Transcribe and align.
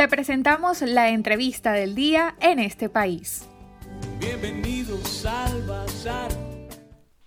Te 0.00 0.08
presentamos 0.08 0.80
la 0.80 1.10
entrevista 1.10 1.72
del 1.72 1.94
día 1.94 2.34
en 2.40 2.58
este 2.58 2.88
país. 2.88 3.46
Bienvenidos 4.18 5.26
al 5.26 5.62
Bazar. 5.66 6.30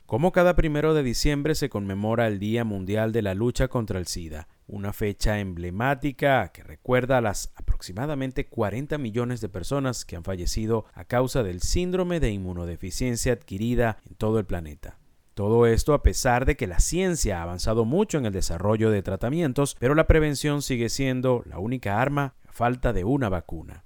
Como 0.08 0.32
cada 0.32 0.56
primero 0.56 0.96
de 0.96 1.04
diciembre 1.04 1.54
se 1.54 1.70
conmemora 1.70 2.26
el 2.26 2.40
Día 2.40 2.64
Mundial 2.64 3.12
de 3.12 3.22
la 3.22 3.36
Lucha 3.36 3.68
contra 3.68 4.00
el 4.00 4.08
SIDA, 4.08 4.48
una 4.66 4.92
fecha 4.92 5.38
emblemática 5.38 6.52
que 6.52 6.64
recuerda 6.64 7.20
a 7.20 7.22
las 7.22 7.54
aproximadamente 7.58 8.48
40 8.48 8.98
millones 8.98 9.40
de 9.40 9.50
personas 9.50 10.04
que 10.04 10.16
han 10.16 10.24
fallecido 10.24 10.86
a 10.96 11.06
causa 11.06 11.44
del 11.44 11.62
síndrome 11.62 12.20
de 12.20 12.32
inmunodeficiencia 12.32 13.34
adquirida 13.34 14.00
en 14.10 14.16
todo 14.16 14.40
el 14.40 14.46
planeta. 14.46 14.98
Todo 15.36 15.68
esto 15.68 15.94
a 15.94 16.02
pesar 16.02 16.46
de 16.46 16.56
que 16.56 16.66
la 16.66 16.80
ciencia 16.80 17.40
ha 17.40 17.44
avanzado 17.44 17.86
mucho 17.86 18.18
en 18.18 18.26
el 18.26 18.34
desarrollo 18.34 18.90
de 18.90 19.04
tratamientos, 19.04 19.76
pero 19.80 19.94
la 19.94 20.08
prevención 20.08 20.64
sigue 20.64 20.90
siendo 20.90 21.44
la 21.46 21.60
única 21.60 22.02
arma 22.02 22.34
falta 22.54 22.94
de 22.94 23.04
una 23.04 23.30
vacuna. 23.30 23.84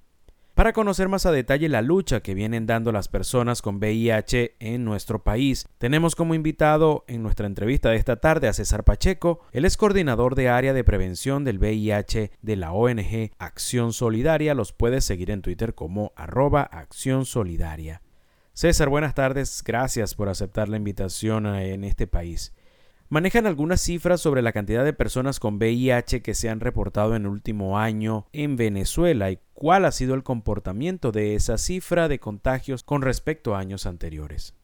Para 0.57 0.73
conocer 0.73 1.08
más 1.08 1.27
a 1.27 1.31
detalle 1.31 1.70
la 1.70 1.84
lucha 1.84 2.21
que 2.21 2.34
vienen 2.34 2.66
dando 2.66 2.91
las 2.91 3.08
personas 3.08 3.62
con 3.62 3.75
VIH 3.75 4.55
en 4.59 4.85
nuestro 4.85 5.23
país, 5.23 5.67
tenemos 5.77 6.16
como 6.16 6.34
invitado 6.34 7.05
en 7.08 7.22
nuestra 7.22 7.45
entrevista 7.45 7.91
de 7.91 7.98
esta 7.98 8.16
tarde 8.16 8.48
a 8.48 8.53
César 8.53 8.84
Pacheco, 8.84 9.41
él 9.52 9.66
es 9.66 9.77
coordinador 9.77 10.34
de 10.34 10.49
área 10.49 10.73
de 10.73 10.84
prevención 10.84 11.44
del 11.44 11.59
VIH 11.59 12.31
de 12.41 12.55
la 12.55 12.72
ONG 12.72 13.30
Acción 13.38 13.94
Solidaria, 13.94 14.55
los 14.55 14.73
puedes 14.73 15.05
seguir 15.05 15.30
en 15.30 15.44
Twitter 15.44 15.75
como 15.75 16.11
arroba 16.16 16.63
Acción 16.63 17.25
Solidaria. 17.25 18.02
César, 18.53 18.89
buenas 18.89 19.13
tardes, 19.13 19.61
gracias 19.63 20.16
por 20.16 20.27
aceptar 20.27 20.70
la 20.70 20.77
invitación 20.77 21.45
en 21.45 21.84
este 21.84 22.08
país. 22.08 22.55
¿Manejan 23.09 23.47
algunas 23.47 23.79
cifras 23.79 24.20
sobre 24.20 24.41
la 24.41 24.52
cantidad 24.52 24.84
de 24.84 24.91
personas 24.91 25.39
con 25.39 25.55
VIH 25.55 26.21
que 26.21 26.34
se 26.34 26.49
han 26.49 26.59
reportado 26.59 27.16
en 27.16 27.21
el 27.21 27.30
último 27.30 27.80
año 27.80 28.27
en 28.33 28.57
Venezuela 28.57 29.31
y 29.31 29.39
cuál 29.53 29.85
ha 29.85 29.93
sido 29.93 30.13
el 30.13 30.23
comportamiento 30.23 31.14
de 31.14 31.36
esa 31.36 31.58
cifra 31.58 32.09
de 32.09 32.19
contagios 32.19 32.83
con 32.83 33.02
respecto 33.02 33.55
a 33.55 33.59
años 33.59 33.86
anteriores? 33.86 34.55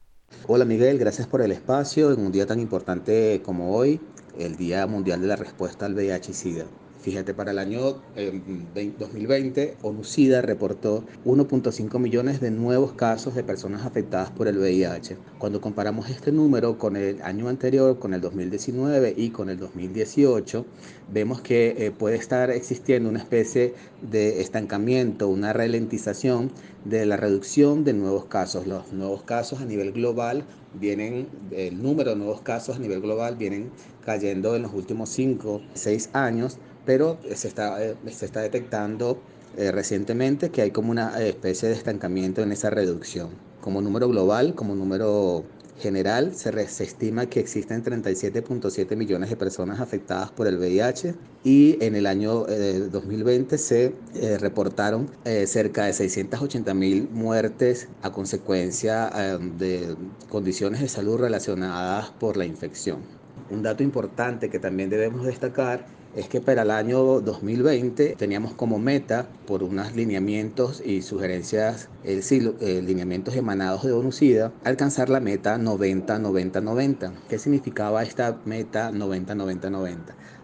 Hola 0.46 0.66
Miguel, 0.66 0.98
gracias 0.98 1.26
por 1.26 1.40
el 1.40 1.52
espacio 1.52 2.12
en 2.12 2.20
un 2.20 2.32
día 2.32 2.44
tan 2.44 2.60
importante 2.60 3.40
como 3.42 3.74
hoy, 3.74 3.98
el 4.38 4.56
Día 4.56 4.86
Mundial 4.86 5.22
de 5.22 5.28
la 5.28 5.36
Respuesta 5.36 5.86
al 5.86 5.94
VIH 5.94 6.30
y 6.30 6.34
SIDA. 6.34 6.66
Fíjate, 7.04 7.34
para 7.34 7.50
el 7.50 7.58
año 7.58 8.00
2020, 8.16 9.62
eh, 9.62 9.76
ONUCIDA 9.82 10.40
reportó 10.40 11.04
1.5 11.26 11.98
millones 11.98 12.40
de 12.40 12.50
nuevos 12.50 12.94
casos 12.94 13.34
de 13.34 13.44
personas 13.44 13.84
afectadas 13.84 14.30
por 14.30 14.48
el 14.48 14.56
VIH. 14.56 15.18
Cuando 15.36 15.60
comparamos 15.60 16.08
este 16.08 16.32
número 16.32 16.78
con 16.78 16.96
el 16.96 17.20
año 17.20 17.48
anterior, 17.48 17.98
con 17.98 18.14
el 18.14 18.22
2019 18.22 19.12
y 19.18 19.28
con 19.28 19.50
el 19.50 19.58
2018, 19.58 20.64
vemos 21.12 21.42
que 21.42 21.74
eh, 21.76 21.90
puede 21.90 22.16
estar 22.16 22.48
existiendo 22.48 23.10
una 23.10 23.18
especie 23.18 23.74
de 24.00 24.40
estancamiento, 24.40 25.28
una 25.28 25.52
ralentización 25.52 26.52
de 26.86 27.04
la 27.04 27.18
reducción 27.18 27.84
de 27.84 27.92
nuevos 27.92 28.24
casos. 28.24 28.66
Los 28.66 28.94
nuevos 28.94 29.24
casos 29.24 29.60
a 29.60 29.66
nivel 29.66 29.92
global 29.92 30.44
vienen, 30.72 31.28
el 31.50 31.82
número 31.82 32.12
de 32.12 32.16
nuevos 32.16 32.40
casos 32.40 32.76
a 32.76 32.78
nivel 32.78 33.02
global 33.02 33.36
vienen 33.36 33.70
cayendo 34.06 34.56
en 34.56 34.62
los 34.62 34.72
últimos 34.72 35.10
5, 35.10 35.60
6 35.74 36.08
años 36.14 36.58
pero 36.84 37.18
se 37.34 37.48
está, 37.48 37.82
eh, 37.84 37.96
se 38.10 38.26
está 38.26 38.40
detectando 38.40 39.18
eh, 39.56 39.70
recientemente 39.70 40.50
que 40.50 40.62
hay 40.62 40.70
como 40.70 40.90
una 40.90 41.20
especie 41.22 41.68
de 41.68 41.74
estancamiento 41.74 42.42
en 42.42 42.52
esa 42.52 42.70
reducción. 42.70 43.30
Como 43.60 43.80
número 43.80 44.08
global, 44.08 44.54
como 44.54 44.74
número 44.74 45.44
general, 45.78 46.34
se, 46.34 46.50
estima 46.84 47.26
que 47.26 47.40
existen 47.40 47.82
37.7 47.82 48.96
millones 48.96 49.30
de 49.30 49.36
personas 49.36 49.80
afectadas 49.80 50.30
por 50.30 50.46
el 50.46 50.58
VIH 50.58 51.14
y 51.42 51.82
en 51.84 51.96
el 51.96 52.06
año 52.06 52.44
2020 52.44 53.54
eh, 53.54 53.58
se 53.58 54.38
reportaron 54.38 55.10
cerca 55.46 55.86
de 55.86 55.92
680 55.92 56.74
mil 56.74 57.08
muertes 57.10 57.88
a 58.02 58.12
consecuencia 58.12 59.10
de 59.58 59.96
condiciones 60.28 60.80
de 60.80 60.88
salud 60.88 61.18
relacionadas 61.18 62.10
por 62.10 62.36
la 62.36 62.44
infección. 62.44 62.98
Un 63.50 63.62
dato 63.62 63.82
importante 63.82 64.50
que 64.50 64.58
también 64.58 64.90
debemos 64.90 65.24
destacar 65.24 65.86
es 66.16 66.28
que 66.28 66.40
para 66.40 66.62
el 66.62 66.70
año 66.70 67.20
2020 67.20 68.14
teníamos 68.16 68.54
como 68.54 68.78
meta, 68.78 69.28
por 69.46 69.62
unos 69.62 69.94
lineamientos 69.96 70.82
y 70.84 71.02
sugerencias, 71.02 71.88
el 72.04 72.22
eh, 72.60 72.82
lineamientos 72.82 73.34
emanados 73.36 73.82
de 73.82 73.92
ONUCIDA, 73.92 74.52
alcanzar 74.64 75.08
la 75.08 75.20
meta 75.20 75.58
90-90-90. 75.58 77.12
¿Qué 77.28 77.38
significaba 77.38 78.02
esta 78.02 78.40
meta 78.44 78.92
90-90-90? 78.92 79.96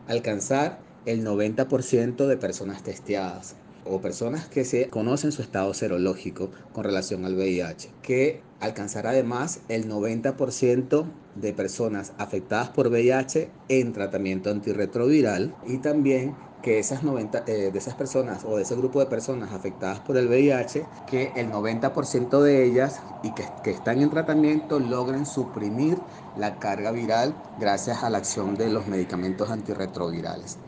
Alcanzar 0.09 0.81
el 1.07 1.25
90% 1.25 2.27
de 2.27 2.37
personas 2.37 2.83
testeadas 2.83 3.55
o 3.85 4.01
personas 4.01 4.47
que 4.47 4.65
se 4.65 4.89
conocen 4.89 5.33
su 5.33 5.43
estado 5.43 5.73
serológico 5.73 6.51
con 6.73 6.85
relación 6.85 7.25
al 7.25 7.37
VIH, 7.37 7.91
que 8.03 8.43
alcanzará 8.61 9.11
además 9.11 9.61
el 9.69 9.89
90% 9.89 11.05
de 11.35 11.53
personas 11.53 12.13
afectadas 12.19 12.71
por 12.71 12.89
VIH 12.89 13.51
en 13.69 13.93
tratamiento 13.93 14.51
antirretroviral 14.51 15.55
y 15.67 15.79
también 15.79 16.35
que 16.61 16.79
esas 16.79 17.03
90, 17.03 17.45
eh, 17.47 17.71
de 17.73 17.79
esas 17.79 17.95
personas 17.95 18.45
o 18.45 18.57
de 18.57 18.63
ese 18.65 18.77
grupo 18.77 19.01
de 19.01 19.07
personas 19.07 19.53
afectadas 19.53 20.01
por 20.01 20.17
el 20.19 20.29
VIH, 20.29 20.91
que 21.07 21.33
el 21.37 21.51
90% 21.51 22.43
de 22.43 22.65
ellas 22.65 23.01
y 23.23 23.31
que, 23.33 23.45
que 23.63 23.71
están 23.71 24.03
en 24.03 24.11
tratamiento 24.11 24.79
logren 24.79 25.25
suprimir 25.25 26.07
la 26.35 26.59
carga 26.59 26.93
viral 26.93 27.43
gracias 27.57 28.03
a 28.03 28.11
la 28.11 28.19
acción 28.19 28.57
de 28.57 28.69
los 28.69 28.87
medicamentos 28.87 29.51
antirretrovirales. 29.51 30.59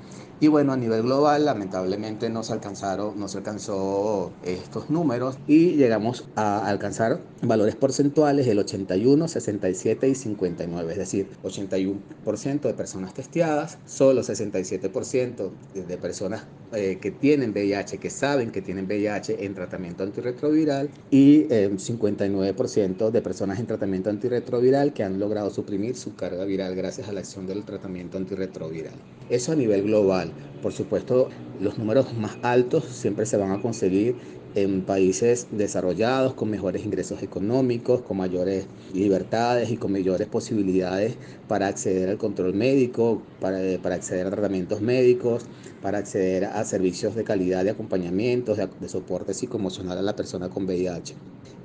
Y 0.43 0.49
bueno, 0.49 0.73
a 0.73 0.77
nivel 0.77 1.03
global, 1.03 1.45
lamentablemente 1.45 2.29
no 2.29 2.43
se 2.43 2.53
alcanzaron, 2.53 3.17
no 3.17 3.29
se 3.29 3.39
alcanzó 3.39 4.33
estos 4.43 4.91
números 4.91 5.39
y 5.47 5.77
llegamos 5.77 6.25
a 6.35 6.67
alcanzar 6.67 7.21
valores 7.43 7.77
porcentuales 7.77 8.47
del 8.47 8.59
81, 8.59 9.29
67 9.29 10.09
y 10.09 10.17
59, 10.17 10.91
es 10.91 10.99
decir, 10.99 11.29
81% 11.45 12.61
de 12.63 12.75
personas 12.75 13.15
testeadas, 13.15 13.79
solo 13.87 14.23
67% 14.23 15.51
de 15.75 15.97
personas 15.97 16.43
eh, 16.75 16.99
que 17.01 17.11
tienen 17.11 17.51
VIH, 17.51 17.99
que 17.99 18.11
saben 18.11 18.51
que 18.51 18.63
tienen 18.63 18.87
VIH 18.87 19.45
en 19.45 19.55
tratamiento 19.55 20.03
antirretroviral 20.03 20.89
y 21.11 21.45
59% 21.45 23.09
eh, 23.09 23.11
de 23.11 23.23
personas 23.23 23.61
en 23.61 23.67
tratamiento 23.67 24.11
antirretroviral 24.11 24.93
que 24.93 25.03
han 25.05 25.19
logrado 25.19 25.51
suprimir 25.51 25.97
su 25.97 26.15
carga 26.15 26.45
viral 26.45 26.75
gracias 26.75 27.09
a 27.09 27.13
la 27.13 27.21
acción 27.21 27.47
del 27.47 27.65
tratamiento 27.65 28.17
antirretroviral. 28.17 28.95
Eso 29.29 29.53
a 29.53 29.57
nivel 29.57 29.83
global. 29.83 30.33
Por 30.63 30.73
supuesto, 30.73 31.29
los 31.61 31.79
números 31.79 32.15
más 32.15 32.39
altos 32.43 32.85
siempre 32.85 33.27
se 33.27 33.37
van 33.37 33.53
a 33.53 33.61
conseguir 33.61 34.17
en 34.55 34.83
países 34.83 35.47
desarrollados, 35.51 36.35
con 36.35 36.51
mejores 36.51 36.85
ingresos 36.85 37.23
económicos, 37.23 38.03
con 38.03 38.19
mayores 38.19 38.67
libertades 38.93 39.71
y 39.71 39.77
con 39.77 39.93
mayores 39.93 40.29
posibilidades 40.29 41.17
para 41.49 41.69
acceder 41.69 42.11
al 42.11 42.19
control 42.19 42.55
médico, 42.55 43.23
para, 43.41 43.59
para 43.83 43.95
acceder 43.95 44.27
a 44.27 44.31
tratamientos 44.31 44.81
médicos, 44.81 45.47
para 45.83 45.99
acceder 45.99 46.45
a 46.45 46.65
servicios 46.65 47.15
de 47.15 47.25
calidad 47.25 47.65
de 47.65 47.71
acompañamiento, 47.71 48.55
de, 48.55 48.69
de 48.81 48.89
soporte 48.89 49.35
psicoemocional 49.35 49.99
a 49.99 50.03
la 50.03 50.17
persona 50.17 50.49
con 50.49 50.65
VIH. 50.65 51.15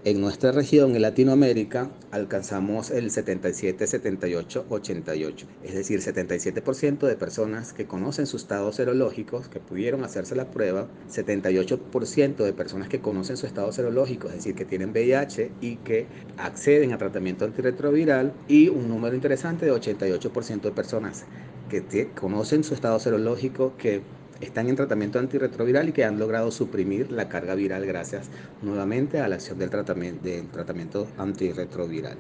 En 0.07 0.21
nuestra 0.21 0.53
región, 0.53 0.95
en 0.95 1.01
Latinoamérica, 1.01 1.91
alcanzamos 2.11 2.91
el 2.91 3.11
77, 3.11 3.85
78, 3.87 4.65
88, 4.69 5.47
es 5.63 5.73
decir, 5.73 5.99
77% 5.99 6.99
de 6.99 7.15
personas 7.17 7.73
que 7.73 7.87
conocen 7.87 8.25
sus 8.25 8.43
estados 8.43 8.77
serológicos, 8.77 9.49
que 9.49 9.59
pudieron 9.59 10.05
hacerse 10.05 10.35
la 10.35 10.49
prueba, 10.49 10.87
78% 11.11 12.37
de 12.37 12.53
personas 12.53 12.87
que 12.87 13.01
conocen 13.01 13.35
su 13.35 13.47
estado 13.47 13.71
serológico, 13.73 14.29
es 14.29 14.35
decir, 14.35 14.55
que 14.55 14.63
tienen 14.63 14.91
VIH 14.91 15.51
y 15.59 15.75
que 15.77 16.07
acceden 16.37 16.93
a 16.93 16.97
tratamiento 16.97 17.43
antirretroviral, 17.43 18.33
y 18.47 18.69
un 18.69 18.87
número 18.87 19.13
interesante 19.13 19.65
de 19.65 19.73
88% 19.73 20.61
de 20.61 20.71
personas 20.71 21.25
que 21.69 22.09
conocen 22.09 22.63
su 22.63 22.73
estado 22.73 22.99
serológico, 22.99 23.73
que 23.77 24.01
están 24.41 24.67
en 24.69 24.75
tratamiento 24.75 25.19
antirretroviral 25.19 25.89
y 25.89 25.91
que 25.91 26.05
han 26.05 26.17
logrado 26.19 26.51
suprimir 26.51 27.11
la 27.11 27.29
carga 27.29 27.55
viral 27.55 27.85
gracias 27.85 28.29
nuevamente 28.61 29.19
a 29.19 29.27
la 29.27 29.35
acción 29.35 29.59
del 29.59 29.69
tratamiento, 29.69 30.27
del 30.27 30.47
tratamiento 30.47 31.07
antirretroviral. 31.17 32.17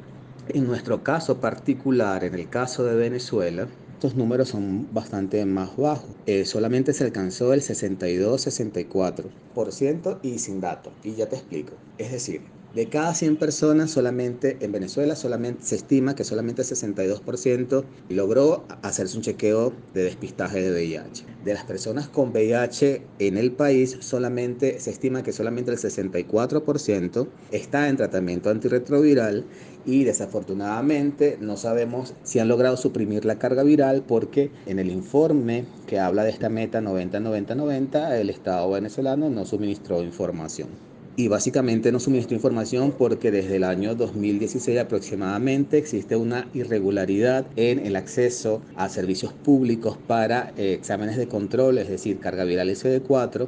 En 0.49 0.65
nuestro 0.65 1.03
caso 1.03 1.39
particular, 1.41 2.23
en 2.23 2.35
el 2.35 2.47
caso 2.49 2.85
de 2.85 2.95
Venezuela, 2.95 3.67
estos 3.93 4.15
números 4.15 4.47
son 4.49 4.87
bastante 4.93 5.43
más 5.45 5.75
bajos. 5.75 6.11
Eh, 6.27 6.45
solamente 6.45 6.93
se 6.93 7.03
alcanzó 7.03 7.53
el 7.53 7.61
62-64% 7.61 10.19
y 10.21 10.37
sin 10.37 10.61
datos. 10.61 10.93
Y 11.03 11.15
ya 11.15 11.27
te 11.27 11.35
explico. 11.35 11.73
Es 11.97 12.11
decir, 12.11 12.41
De 12.77 12.85
cada 12.89 13.15
100 13.15 13.37
personas, 13.37 13.89
solamente 13.89 14.57
en 14.59 14.71
Venezuela 14.71 15.15
solamente 15.15 15.63
se 15.63 15.75
estima 15.75 16.13
que 16.13 16.23
solamente 16.23 16.61
el 16.61 16.67
62% 16.67 17.83
logró 18.09 18.65
hacerse 18.83 19.17
un 19.17 19.23
chequeo 19.23 19.73
de 19.95 20.03
despistaje 20.03 20.61
de 20.61 20.69
VIH. 20.69 21.25
De 21.43 21.55
las 21.55 21.63
personas 21.63 22.07
con 22.07 22.29
VIH 22.29 23.01
en 23.17 23.37
el 23.37 23.51
país, 23.51 23.97
solamente 24.01 24.79
se 24.79 24.91
estima 24.91 25.23
que 25.23 25.33
solamente 25.33 25.71
el 25.71 25.79
64% 25.79 27.27
está 27.49 27.89
en 27.89 27.97
tratamiento 27.97 28.51
antirretroviral 28.51 29.45
y 29.87 30.03
desafortunadamente 30.03 31.39
no 31.41 31.57
sabemos 31.57 32.13
si 32.21 32.37
han 32.37 32.47
logrado 32.47 32.77
suprimir 32.77 33.25
la 33.25 33.39
carga 33.39 33.63
viral 33.63 34.03
porque 34.07 34.51
en 34.67 34.77
el 34.77 34.91
informe 34.91 35.65
que 35.87 35.97
habla 35.97 36.23
de 36.23 36.29
esta 36.29 36.49
meta 36.49 36.79
90-90-90 36.81 38.19
el 38.19 38.29
Estado 38.29 38.69
venezolano 38.69 39.31
no 39.31 39.47
suministró 39.47 40.03
información. 40.03 40.86
Y 41.19 41.29
básicamente 41.29 41.91
no 41.91 41.99
suministró 41.99 42.35
información 42.35 42.93
porque 42.95 43.31
desde 43.31 43.55
el 43.55 43.63
año 43.63 43.95
2016 43.95 44.79
aproximadamente 44.79 45.79
existe 45.79 46.15
una 46.15 46.47
irregularidad 46.53 47.47
en 47.55 47.83
el 47.87 47.95
acceso 47.95 48.61
a 48.75 48.87
servicios 48.87 49.33
públicos 49.33 49.97
para 50.05 50.53
eh, 50.57 50.73
exámenes 50.73 51.17
de 51.17 51.27
control, 51.27 51.79
es 51.79 51.89
decir, 51.89 52.19
carga 52.19 52.43
viral 52.43 52.69
SD4, 52.69 53.47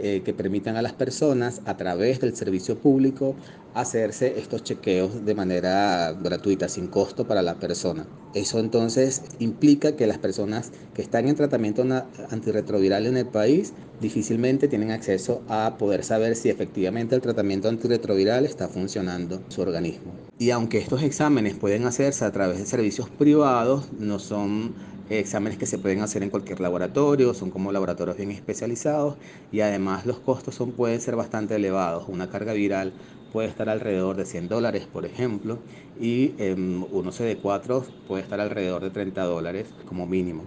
eh, 0.00 0.22
que 0.24 0.32
permitan 0.32 0.76
a 0.76 0.82
las 0.82 0.92
personas 0.92 1.60
a 1.64 1.76
través 1.76 2.20
del 2.20 2.36
servicio 2.36 2.78
público 2.78 3.34
hacerse 3.74 4.38
estos 4.38 4.64
chequeos 4.64 5.24
de 5.24 5.34
manera 5.34 6.12
gratuita, 6.12 6.68
sin 6.68 6.88
costo 6.88 7.26
para 7.26 7.42
la 7.42 7.54
persona. 7.54 8.06
Eso 8.34 8.58
entonces 8.58 9.22
implica 9.38 9.96
que 9.96 10.06
las 10.06 10.18
personas 10.18 10.72
que 10.94 11.02
están 11.02 11.28
en 11.28 11.36
tratamiento 11.36 11.84
antirretroviral 12.30 13.06
en 13.06 13.16
el 13.16 13.26
país 13.26 13.72
difícilmente 14.00 14.68
tienen 14.68 14.90
acceso 14.90 15.42
a 15.48 15.76
poder 15.78 16.04
saber 16.04 16.36
si 16.36 16.48
efectivamente 16.48 17.14
el 17.14 17.20
tratamiento 17.20 17.68
antirretroviral 17.68 18.44
está 18.44 18.68
funcionando 18.68 19.36
en 19.36 19.52
su 19.52 19.60
organismo. 19.60 20.12
Y 20.38 20.50
aunque 20.50 20.78
estos 20.78 21.02
exámenes 21.02 21.54
pueden 21.54 21.86
hacerse 21.86 22.24
a 22.24 22.32
través 22.32 22.58
de 22.58 22.66
servicios 22.66 23.08
privados, 23.10 23.88
no 23.98 24.18
son 24.18 24.74
exámenes 25.10 25.58
que 25.58 25.66
se 25.66 25.78
pueden 25.78 26.00
hacer 26.00 26.22
en 26.22 26.30
cualquier 26.30 26.60
laboratorio, 26.60 27.34
son 27.34 27.50
como 27.50 27.72
laboratorios 27.72 28.16
bien 28.16 28.30
especializados 28.30 29.16
y 29.52 29.60
además 29.60 30.06
los 30.06 30.18
costos 30.18 30.54
son, 30.54 30.72
pueden 30.72 31.00
ser 31.00 31.16
bastante 31.16 31.56
elevados. 31.56 32.04
Una 32.08 32.28
carga 32.28 32.52
viral 32.52 32.92
puede 33.32 33.48
estar 33.48 33.68
alrededor 33.68 34.16
de 34.16 34.26
100 34.26 34.48
dólares, 34.48 34.86
por 34.92 35.04
ejemplo, 35.04 35.58
y 36.00 36.34
em, 36.38 36.84
uno 36.90 37.10
CD4 37.10 37.84
puede 38.06 38.22
estar 38.22 38.40
alrededor 38.40 38.82
de 38.82 38.90
30 38.90 39.22
dólares 39.24 39.66
como 39.86 40.06
mínimo. 40.06 40.44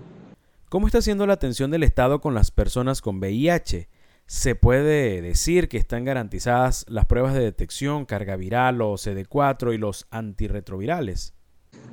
¿Cómo 0.69 0.87
está 0.87 1.01
siendo 1.01 1.27
la 1.27 1.33
atención 1.33 1.69
del 1.71 1.83
Estado 1.83 2.21
con 2.21 2.33
las 2.33 2.51
personas 2.51 3.01
con 3.01 3.17
VIH? 3.19 3.89
¿Se 4.25 4.55
puede 4.55 5.21
decir 5.21 5.67
que 5.67 5.77
están 5.77 6.05
garantizadas 6.05 6.85
las 6.87 7.05
pruebas 7.05 7.33
de 7.33 7.41
detección, 7.41 8.05
carga 8.05 8.37
viral 8.37 8.81
o 8.81 8.93
CD4 8.93 9.73
y 9.73 9.77
los 9.77 10.07
antirretrovirales? 10.11 11.33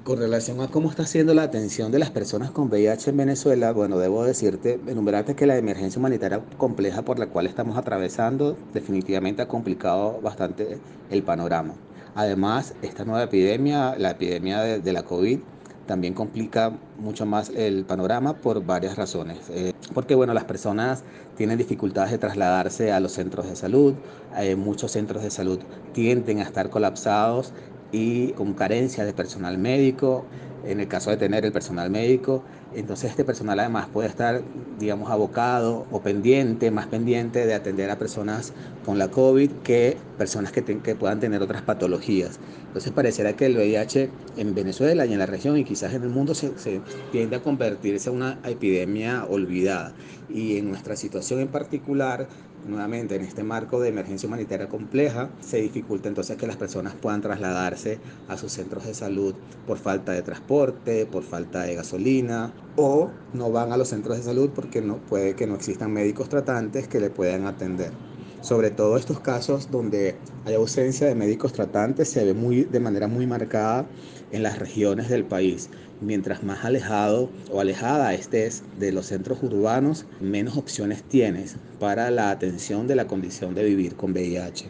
Con 0.08 0.18
relación 0.18 0.62
a 0.62 0.68
cómo 0.68 0.88
está 0.88 1.04
siendo 1.04 1.34
la 1.34 1.42
atención 1.42 1.92
de 1.92 1.98
las 1.98 2.10
personas 2.10 2.50
con 2.50 2.68
VIH 2.68 3.10
en 3.10 3.16
Venezuela, 3.18 3.72
bueno, 3.72 3.98
debo 3.98 4.24
decirte, 4.24 4.80
enumerarte 4.86 5.36
que 5.36 5.46
la 5.46 5.58
emergencia 5.58 5.98
humanitaria 5.98 6.40
compleja 6.56 7.02
por 7.02 7.18
la 7.18 7.26
cual 7.26 7.46
estamos 7.46 7.76
atravesando 7.76 8.56
definitivamente 8.72 9.42
ha 9.42 9.48
complicado 9.48 10.18
bastante 10.22 10.78
el 11.10 11.22
panorama. 11.22 11.74
Además, 12.14 12.74
esta 12.80 13.04
nueva 13.04 13.24
epidemia, 13.24 13.96
la 13.98 14.12
epidemia 14.12 14.62
de, 14.62 14.92
la 14.94 15.02
COVID, 15.02 15.40
también 15.86 16.14
complica 16.14 16.72
mucho 16.98 17.26
más 17.26 17.50
el 17.50 17.84
panorama 17.84 18.38
por 18.38 18.64
varias 18.64 18.96
razones. 18.96 19.38
Eh, 19.50 19.72
porque 19.92 20.14
bueno, 20.14 20.32
las 20.32 20.44
personas 20.44 21.04
tienen 21.36 21.58
dificultades 21.58 22.10
de 22.10 22.18
trasladarse 22.18 22.92
a 22.92 23.00
los 23.00 23.12
centros 23.12 23.46
de 23.46 23.56
salud, 23.56 23.94
eh, 24.38 24.56
muchos 24.56 24.92
centros 24.92 25.22
de 25.22 25.30
salud 25.30 25.60
tienden 25.92 26.40
a 26.40 26.44
estar 26.44 26.70
colapsados 26.70 27.52
y 27.92 28.28
con 28.32 28.54
carencia 28.54 29.04
de 29.04 29.12
personal 29.12 29.58
médico, 29.58 30.24
en 30.64 30.80
el 30.80 30.88
caso 30.88 31.10
de 31.10 31.16
tener 31.16 31.44
el 31.44 31.52
personal 31.52 31.90
médico, 31.90 32.42
entonces 32.74 33.10
este 33.10 33.24
personal 33.24 33.58
además 33.60 33.86
puede 33.92 34.08
estar, 34.08 34.42
digamos, 34.78 35.10
abocado 35.10 35.86
o 35.90 36.00
pendiente, 36.00 36.70
más 36.70 36.86
pendiente 36.86 37.46
de 37.46 37.54
atender 37.54 37.90
a 37.90 37.98
personas 37.98 38.52
con 38.84 38.98
la 38.98 39.08
COVID 39.08 39.50
que 39.64 39.96
personas 40.18 40.52
que, 40.52 40.62
que 40.64 40.94
puedan 40.94 41.20
tener 41.20 41.42
otras 41.42 41.62
patologías. 41.62 42.38
Entonces 42.68 42.92
pareciera 42.92 43.34
que 43.34 43.46
el 43.46 43.56
VIH 43.56 44.10
en 44.36 44.54
Venezuela 44.54 45.06
y 45.06 45.12
en 45.12 45.18
la 45.18 45.26
región 45.26 45.56
y 45.56 45.64
quizás 45.64 45.94
en 45.94 46.02
el 46.02 46.10
mundo 46.10 46.34
se, 46.34 46.56
se 46.58 46.80
tiende 47.10 47.36
a 47.36 47.42
convertirse 47.42 48.10
en 48.10 48.16
una 48.16 48.38
epidemia 48.44 49.24
olvidada. 49.24 49.94
Y 50.28 50.58
en 50.58 50.68
nuestra 50.68 50.94
situación 50.94 51.40
en 51.40 51.48
particular, 51.48 52.28
nuevamente 52.66 53.16
en 53.16 53.22
este 53.22 53.42
marco 53.42 53.80
de 53.80 53.88
emergencia 53.88 54.26
humanitaria 54.26 54.68
compleja, 54.68 55.30
se 55.40 55.60
dificulta 55.60 56.08
entonces 56.08 56.36
que 56.36 56.46
las 56.46 56.56
personas 56.56 56.94
puedan 56.94 57.22
trasladarse 57.22 58.00
a 58.26 58.36
sus 58.36 58.52
centros 58.52 58.84
de 58.84 58.94
salud 58.94 59.34
por 59.66 59.78
falta 59.78 60.12
de 60.12 60.22
transporte, 60.22 61.06
por 61.06 61.22
falta 61.24 61.62
de 61.62 61.74
gasolina 61.74 62.54
o 62.76 63.10
no 63.32 63.50
van 63.50 63.72
a 63.72 63.76
los 63.76 63.88
centros 63.88 64.18
de 64.18 64.22
salud 64.22 64.50
porque 64.54 64.82
no 64.82 64.98
puede 65.06 65.34
que 65.34 65.46
no 65.46 65.54
existan 65.54 65.92
médicos 65.92 66.28
tratantes 66.28 66.88
que 66.88 67.00
le 67.00 67.10
puedan 67.10 67.46
atender. 67.46 68.07
Sobre 68.40 68.70
todo 68.70 68.96
estos 68.96 69.18
casos 69.18 69.70
donde 69.70 70.14
hay 70.44 70.54
ausencia 70.54 71.06
de 71.08 71.14
médicos 71.14 71.52
tratantes 71.52 72.08
se 72.08 72.24
ve 72.24 72.34
muy, 72.34 72.64
de 72.64 72.78
manera 72.78 73.08
muy 73.08 73.26
marcada 73.26 73.86
en 74.30 74.44
las 74.44 74.58
regiones 74.58 75.08
del 75.08 75.24
país. 75.24 75.70
Mientras 76.00 76.44
más 76.44 76.64
alejado 76.64 77.30
o 77.50 77.60
alejada 77.60 78.14
estés 78.14 78.62
de 78.78 78.92
los 78.92 79.06
centros 79.06 79.42
urbanos, 79.42 80.06
menos 80.20 80.56
opciones 80.56 81.02
tienes 81.02 81.56
para 81.80 82.10
la 82.12 82.30
atención 82.30 82.86
de 82.86 82.94
la 82.94 83.08
condición 83.08 83.54
de 83.54 83.64
vivir 83.64 83.96
con 83.96 84.12
VIH. 84.12 84.66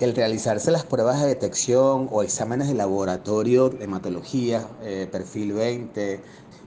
El 0.00 0.14
realizarse 0.14 0.70
las 0.70 0.84
pruebas 0.84 1.20
de 1.20 1.28
detección 1.28 2.08
o 2.10 2.22
exámenes 2.22 2.68
de 2.68 2.74
laboratorio, 2.74 3.70
hematología, 3.80 4.66
eh, 4.82 5.06
perfil 5.12 5.52
20, 5.52 6.20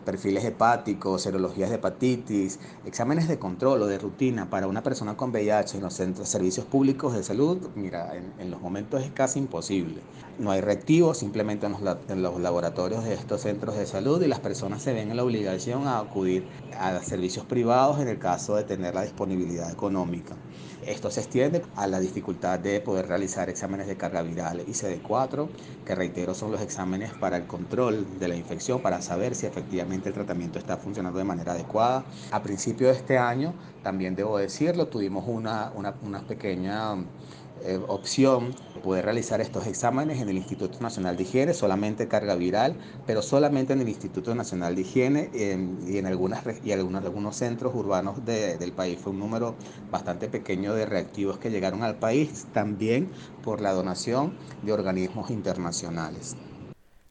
perfiles 0.08 0.46
hepáticos, 0.46 1.24
serologías 1.24 1.70
de 1.70 1.76
hepatitis, 1.76 2.60
exámenes 2.86 3.28
de 3.28 3.38
control 3.40 3.82
o 3.82 3.88
de 3.88 4.00
rutina 4.00 4.50
para 4.50 4.68
una 4.68 4.82
persona 4.82 5.18
con 5.18 5.32
VIH 5.32 5.76
en 5.76 5.84
los 5.84 5.96
centros, 5.96 6.30
servicios 6.30 6.66
públicos 6.66 7.14
de 7.14 7.24
salud, 7.24 7.58
mira, 7.76 8.16
en, 8.16 8.50
los 8.50 8.62
momentos 8.62 9.04
es 9.04 9.12
casi 9.12 9.40
imposible. 9.40 10.00
No 10.40 10.52
hay 10.52 10.62
reactivos 10.62 11.18
simplemente 11.18 11.66
en 11.66 11.76
en 12.08 12.22
los 12.22 12.40
laboratorios 12.40 13.04
de 13.04 13.16
estos 13.16 13.42
centros 13.42 13.76
de 13.76 13.86
salud 13.86 14.22
y 14.22 14.28
las 14.28 14.40
personas 14.40 14.82
se 14.82 14.94
ven 14.94 15.12
en 15.12 15.18
la 15.18 15.26
obligación 15.26 15.88
a 15.88 16.00
acudir 16.00 16.48
a 16.80 17.04
servicios 17.04 17.46
privados 17.46 18.00
en 18.00 18.08
el 18.08 18.18
caso 18.18 18.56
de 18.56 18.64
tener 18.64 18.96
la 18.96 19.02
disponibilidad 19.02 19.70
económica. 19.70 20.38
Esto 20.88 21.12
se 21.12 21.20
extiende 21.20 21.64
a 21.76 21.86
la 21.86 22.00
dificultad 22.00 22.60
de 22.60 22.80
poder 22.80 23.10
realizar 23.10 23.50
exámenes 23.50 23.88
de 23.88 23.98
carga 23.98 24.22
viral 24.22 24.62
y 24.62 24.72
CD4, 24.72 25.50
que 25.86 25.96
reitero 25.96 26.34
son 26.34 26.54
los 26.54 26.62
exámenes 26.62 27.12
para 27.12 27.36
el 27.36 27.46
control 27.46 28.06
de 28.20 28.30
la 28.30 28.38
infección, 28.38 28.82
para 28.82 29.02
saber 29.02 29.36
si 29.36 29.48
efectivamente 29.48 29.97
el 30.06 30.14
tratamiento 30.14 30.60
está 30.60 30.78
funcionando 30.78 31.18
de 31.20 31.26
manera 31.26 31.54
adecuada. 31.54 32.06
A 32.32 32.42
principio 32.42 32.88
de 32.88 32.94
este 32.94 33.18
año, 33.18 33.54
también 33.84 34.16
debo 34.16 34.38
decirlo, 34.38 34.88
tuvimos 34.88 35.26
una, 35.28 35.72
una, 35.76 35.96
una 36.04 36.22
pequeña 36.22 36.96
eh, 37.64 37.80
opción 37.88 38.54
poder 38.84 39.06
realizar 39.06 39.42
estos 39.42 39.66
exámenes 39.66 40.22
en 40.22 40.30
el 40.30 40.38
Instituto 40.38 40.80
Nacional 40.80 41.18
de 41.18 41.24
Higiene, 41.24 41.54
solamente 41.54 42.08
carga 42.08 42.36
viral, 42.36 42.76
pero 43.06 43.22
solamente 43.22 43.74
en 43.74 43.82
el 43.82 43.90
Instituto 43.90 44.36
Nacional 44.36 44.76
de 44.76 44.82
Higiene 44.82 45.30
y 45.34 45.98
en 45.98 46.06
algunas 46.06 46.44
y 46.64 46.72
algunos, 46.72 47.04
algunos 47.04 47.36
centros 47.36 47.74
urbanos 47.74 48.24
del 48.26 48.72
país. 48.74 49.00
Fue 49.00 49.12
un 49.12 49.20
número 49.20 49.56
bastante 49.90 50.30
pequeño 50.30 50.74
de 50.76 50.86
reactivos 50.86 51.40
que 51.40 51.50
llegaron 51.50 51.84
al 51.84 51.98
país, 51.98 52.48
también 52.54 53.12
por 53.44 53.62
la 53.62 53.74
donación 53.74 54.38
de 54.62 54.74
organismos 54.74 55.32
internacionales. 55.32 56.38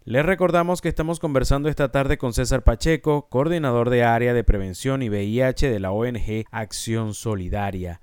Les 0.08 0.25
recordamos 0.25 0.82
que 0.82 0.88
estamos 0.88 1.18
conversando 1.18 1.68
esta 1.68 1.90
tarde 1.90 2.16
con 2.16 2.32
César 2.32 2.62
Pacheco, 2.62 3.28
coordinador 3.28 3.90
de 3.90 4.04
área 4.04 4.34
de 4.34 4.44
prevención 4.44 5.02
y 5.02 5.08
VIH 5.08 5.68
de 5.68 5.80
la 5.80 5.90
ONG 5.90 6.44
Acción 6.52 7.12
Solidaria. 7.12 8.00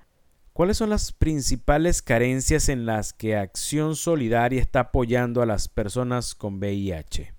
¿Cuáles 0.52 0.76
son 0.76 0.90
las 0.90 1.12
principales 1.12 2.02
carencias 2.02 2.68
en 2.68 2.84
las 2.84 3.14
que 3.14 3.36
Acción 3.36 3.96
Solidaria 3.96 4.60
está 4.60 4.80
apoyando 4.80 5.40
a 5.40 5.46
las 5.46 5.68
personas 5.68 6.34
con 6.34 6.58
VIH? 6.58 7.32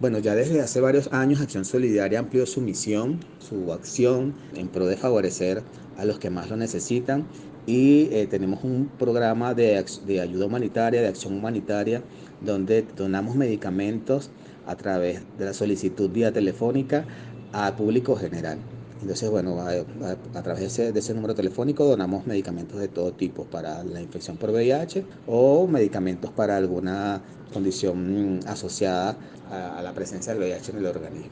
Bueno, 0.00 0.20
ya 0.20 0.36
desde 0.36 0.60
hace 0.60 0.80
varios 0.80 1.12
años 1.12 1.40
Acción 1.40 1.64
Solidaria 1.64 2.20
amplió 2.20 2.46
su 2.46 2.60
misión, 2.60 3.18
su 3.40 3.72
acción 3.72 4.32
en 4.54 4.68
pro 4.68 4.86
de 4.86 4.96
favorecer 4.96 5.64
a 5.96 6.04
los 6.04 6.20
que 6.20 6.30
más 6.30 6.48
lo 6.48 6.56
necesitan 6.56 7.26
y 7.66 8.08
eh, 8.12 8.28
tenemos 8.30 8.62
un 8.62 8.88
programa 8.96 9.54
de, 9.54 9.84
de 10.06 10.20
ayuda 10.20 10.46
humanitaria, 10.46 11.02
de 11.02 11.08
acción 11.08 11.34
humanitaria, 11.34 12.04
donde 12.40 12.86
donamos 12.96 13.34
medicamentos 13.34 14.30
a 14.68 14.76
través 14.76 15.22
de 15.36 15.46
la 15.46 15.52
solicitud 15.52 16.08
vía 16.08 16.32
telefónica 16.32 17.04
a 17.52 17.74
público 17.74 18.14
general. 18.14 18.58
Entonces, 19.00 19.30
bueno, 19.30 19.60
a, 19.60 20.42
través 20.42 20.76
de 20.76 20.98
ese, 20.98 21.14
número 21.14 21.34
telefónico 21.34 21.84
donamos 21.84 22.26
medicamentos 22.26 22.80
de 22.80 22.88
todo 22.88 23.12
tipo 23.12 23.44
para 23.44 23.84
la 23.84 24.00
infección 24.00 24.36
por 24.36 24.50
VIH 24.50 25.04
o 25.26 25.66
medicamentos 25.68 26.32
para 26.32 26.56
alguna 26.56 27.22
condición 27.52 28.38
mm, 28.38 28.40
asociada 28.46 29.16
a, 29.50 29.80
la 29.82 29.94
presencia 29.94 30.34
del 30.34 30.42
VIH 30.42 30.72
en 30.72 30.78
el 30.78 30.86
organismo. 30.86 31.30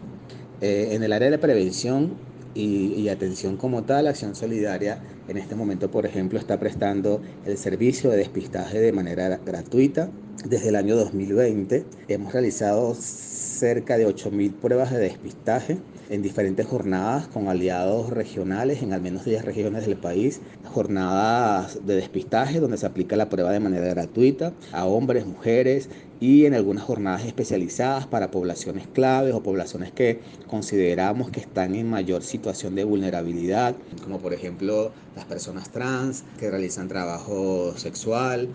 Eh, 0.60 0.90
en 0.92 1.02
el 1.02 1.12
área 1.12 1.30
de 1.30 1.38
prevención 1.38 2.14
y, 2.54 3.08
atención 3.08 3.58
como 3.58 3.82
tal, 3.82 4.06
Acción 4.06 4.34
Solidaria 4.34 5.02
en 5.28 5.36
este 5.36 5.54
momento, 5.54 5.90
por 5.90 6.06
ejemplo, 6.06 6.38
está 6.38 6.58
prestando 6.58 7.20
el 7.44 7.58
servicio 7.58 8.08
de 8.10 8.16
despistaje 8.16 8.80
de 8.80 8.92
manera 8.92 9.38
gratuita. 9.44 10.08
Desde 10.48 10.68
el 10.68 10.76
año 10.76 10.96
2020 10.96 11.84
hemos 12.08 12.32
realizado 12.32 12.94
cerca 12.94 13.98
de 13.98 14.06
8.000 14.06 14.54
pruebas 14.54 14.90
de 14.90 15.00
despistaje 15.00 15.78
en 16.08 16.22
diferentes 16.22 16.66
jornadas 16.66 17.26
con 17.28 17.48
aliados 17.48 18.10
regionales 18.10 18.82
en 18.82 18.92
al 18.92 19.00
menos 19.00 19.24
10 19.24 19.44
regiones 19.44 19.86
del 19.86 19.96
país, 19.96 20.40
jornadas 20.64 21.86
de 21.86 21.96
despistaje 21.96 22.60
donde 22.60 22.78
se 22.78 22.86
aplica 22.86 23.16
la 23.16 23.28
prueba 23.28 23.52
de 23.52 23.60
manera 23.60 23.88
gratuita 23.88 24.52
a 24.72 24.84
hombres, 24.84 25.26
mujeres 25.26 25.88
y 26.20 26.46
en 26.46 26.54
algunas 26.54 26.84
jornadas 26.84 27.24
especializadas 27.24 28.06
para 28.06 28.30
poblaciones 28.30 28.86
claves 28.86 29.34
o 29.34 29.42
poblaciones 29.42 29.92
que 29.92 30.20
consideramos 30.46 31.30
que 31.30 31.40
están 31.40 31.74
en 31.74 31.90
mayor 31.90 32.22
situación 32.22 32.74
de 32.74 32.84
vulnerabilidad, 32.84 33.74
como 34.02 34.18
por 34.18 34.32
ejemplo 34.32 34.92
las 35.14 35.24
personas 35.26 35.70
trans 35.70 36.24
que 36.38 36.50
realizan 36.50 36.88
trabajo 36.88 37.74
sexual, 37.76 38.48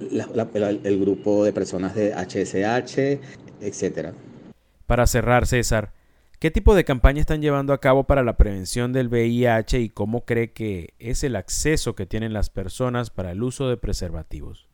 el 0.00 1.00
grupo 1.00 1.44
de 1.44 1.52
personas 1.52 1.94
de 1.94 2.12
HSH, 2.12 3.18
etc. 3.60 4.12
Para 4.86 5.06
cerrar, 5.06 5.46
César, 5.46 5.92
¿Qué 6.38 6.50
tipo 6.50 6.74
de 6.74 6.84
campaña 6.84 7.20
están 7.20 7.40
llevando 7.40 7.72
a 7.72 7.80
cabo 7.80 8.04
para 8.04 8.22
la 8.22 8.36
prevención 8.36 8.92
del 8.92 9.08
VIH 9.08 9.80
y 9.80 9.88
cómo 9.88 10.26
cree 10.26 10.52
que 10.52 10.92
es 10.98 11.24
el 11.24 11.34
acceso 11.34 11.94
que 11.94 12.04
tienen 12.04 12.34
las 12.34 12.50
personas 12.50 13.08
para 13.08 13.32
el 13.32 13.42
uso 13.42 13.70
de 13.70 13.78
preservativos? 13.78 14.68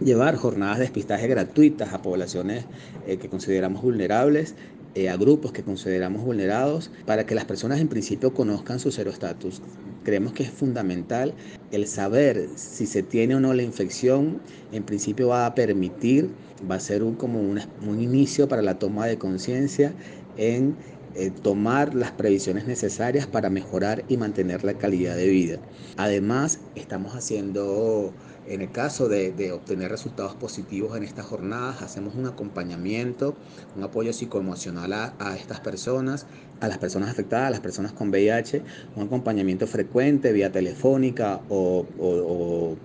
Llevar 0.00 0.36
jornadas 0.36 0.78
de 0.78 0.84
despistaje 0.84 1.26
gratuitas 1.26 1.92
a 1.92 2.02
poblaciones 2.02 2.66
eh, 3.08 3.16
que 3.16 3.28
consideramos 3.28 3.82
vulnerables, 3.82 4.54
eh, 4.94 5.08
a 5.08 5.16
grupos 5.16 5.50
que 5.50 5.64
consideramos 5.64 6.22
vulnerados, 6.22 6.92
para 7.04 7.26
que 7.26 7.34
las 7.34 7.46
personas 7.46 7.80
en 7.80 7.88
principio 7.88 8.32
conozcan 8.32 8.78
su 8.78 8.92
cero 8.92 9.10
estatus. 9.10 9.62
Creemos 10.04 10.34
que 10.34 10.44
es 10.44 10.50
fundamental 10.50 11.34
el 11.72 11.88
saber 11.88 12.48
si 12.54 12.86
se 12.86 13.02
tiene 13.02 13.34
o 13.34 13.40
no 13.40 13.54
la 13.54 13.64
infección, 13.64 14.40
en 14.70 14.84
principio 14.84 15.28
va 15.28 15.46
a 15.46 15.54
permitir, 15.56 16.30
va 16.70 16.76
a 16.76 16.80
ser 16.80 17.02
un, 17.02 17.16
como 17.16 17.40
un 17.40 18.00
inicio 18.00 18.46
para 18.46 18.62
la 18.62 18.78
toma 18.78 19.06
de 19.06 19.18
conciencia 19.18 19.92
en 20.36 20.76
eh, 21.18 21.30
tomar 21.30 21.94
las 21.94 22.10
previsiones 22.10 22.66
necesarias 22.66 23.26
para 23.26 23.48
mejorar 23.48 24.04
y 24.06 24.18
mantener 24.18 24.64
la 24.64 24.74
calidad 24.74 25.16
de 25.16 25.28
vida. 25.28 25.58
Además, 25.96 26.58
estamos 26.74 27.14
haciendo, 27.14 28.12
en 28.46 28.60
el 28.60 28.70
caso 28.70 29.08
de, 29.08 29.50
obtener 29.50 29.90
resultados 29.90 30.34
positivos 30.34 30.94
en 30.94 31.04
estas 31.04 31.24
jornadas, 31.24 31.80
hacemos 31.80 32.16
un 32.16 32.26
acompañamiento, 32.26 33.34
un 33.76 33.84
apoyo 33.84 34.12
psicoemocional 34.12 34.92
a, 34.92 35.36
estas 35.40 35.60
personas, 35.60 36.26
a 36.60 36.68
las 36.68 36.78
personas 36.78 37.10
afectadas, 37.10 37.48
a 37.48 37.50
las 37.50 37.60
personas 37.60 37.92
con 37.92 38.10
VIH, 38.10 38.62
un 38.96 39.04
acompañamiento 39.04 39.66
frecuente 39.66 40.32
vía 40.32 40.50
telefónica 40.50 41.40
o, 41.48 42.76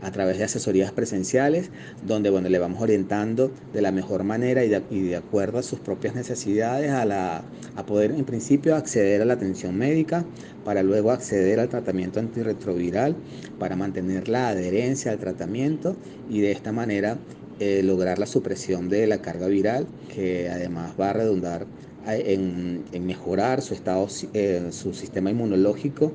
a 0.00 0.12
través 0.12 0.38
de 0.38 0.44
asesorías 0.44 0.92
presenciales, 0.92 1.70
donde 2.06 2.30
bueno, 2.30 2.48
le 2.48 2.58
vamos 2.60 2.80
orientando 2.80 3.50
de 3.72 3.82
la 3.82 3.90
mejor 3.90 4.22
manera 4.22 4.64
y 4.64 4.68
de, 4.68 5.16
acuerdo 5.16 5.58
a 5.58 5.62
sus 5.62 5.80
propias 5.80 6.14
necesidades 6.14 6.92
a, 6.92 7.04
la, 7.04 7.42
a 7.74 7.84
poder 7.84 8.12
en 8.12 8.24
principio 8.24 8.76
acceder 8.76 9.22
a 9.22 9.24
la 9.24 9.34
atención 9.34 9.76
médica, 9.76 10.24
para 10.64 10.82
luego 10.82 11.10
acceder 11.10 11.58
al 11.58 11.68
tratamiento 11.68 12.20
antirretroviral, 12.20 13.16
para 13.58 13.74
mantener 13.74 14.28
la 14.28 14.48
adherencia 14.48 15.10
al 15.10 15.18
tratamiento 15.18 15.96
y 16.30 16.40
de 16.40 16.52
esta 16.52 16.72
manera 16.72 17.18
eh, 17.60 17.82
lograr 17.82 18.18
la 18.18 18.26
supresión 18.26 18.88
de 18.88 19.06
la 19.06 19.20
carga 19.20 19.48
viral, 19.48 19.86
que 20.14 20.48
además 20.48 20.94
va 20.98 21.10
a 21.10 21.12
redundar 21.12 21.66
en, 22.06 22.84
mejorar 23.04 23.62
su 23.62 23.74
estado, 23.74 24.06
eh, 24.32 24.68
su 24.70 24.94
sistema 24.94 25.30
inmunológico 25.30 26.12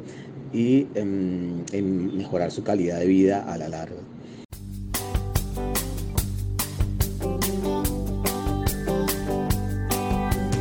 y 0.54 0.88
en, 0.96 1.66
mejorar 2.18 2.52
su 2.52 2.64
calidad 2.64 3.00
de 3.00 3.08
vida 3.08 3.44
a 3.52 3.58
la 3.58 3.70
larga. 3.70 4.02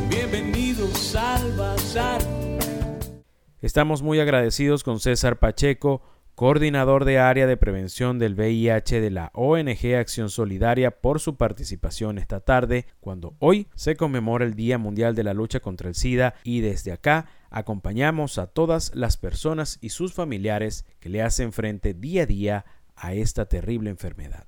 Bienvenidos 0.09 1.15
al 1.15 1.55
Bazar. 1.55 2.21
Estamos 3.61 4.01
muy 4.01 4.19
agradecidos 4.19 4.83
con 4.83 4.99
César 4.99 5.39
Pacheco, 5.39 6.01
coordinador 6.35 7.05
de 7.05 7.19
área 7.19 7.47
de 7.47 7.57
prevención 7.57 8.19
del 8.19 8.35
VIH 8.35 9.01
de 9.01 9.11
la 9.11 9.31
ONG 9.33 9.95
Acción 9.97 10.29
Solidaria, 10.29 10.91
por 10.91 11.19
su 11.19 11.35
participación 11.35 12.17
esta 12.17 12.39
tarde, 12.39 12.85
cuando 12.99 13.35
hoy 13.39 13.67
se 13.75 13.95
conmemora 13.95 14.45
el 14.45 14.55
Día 14.55 14.77
Mundial 14.77 15.15
de 15.15 15.23
la 15.23 15.33
Lucha 15.33 15.59
contra 15.59 15.89
el 15.89 15.95
SIDA 15.95 16.35
y 16.43 16.61
desde 16.61 16.91
acá 16.91 17.27
acompañamos 17.49 18.37
a 18.37 18.47
todas 18.47 18.93
las 18.95 19.17
personas 19.17 19.77
y 19.81 19.89
sus 19.89 20.13
familiares 20.13 20.85
que 20.99 21.09
le 21.09 21.21
hacen 21.21 21.53
frente 21.53 21.93
día 21.93 22.23
a 22.23 22.25
día 22.25 22.65
a 22.95 23.13
esta 23.13 23.45
terrible 23.45 23.89
enfermedad. 23.89 24.47